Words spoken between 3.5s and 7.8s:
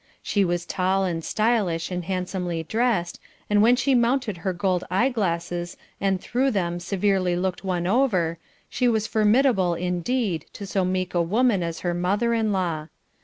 and when she mounted her gold eyeglasses and through them severely looked